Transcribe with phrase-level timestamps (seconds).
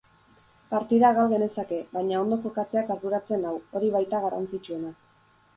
[0.71, 4.95] Partida gal genezake, baina ondo jokatzeak arduratzen nau, hori baita garrantzitsuena.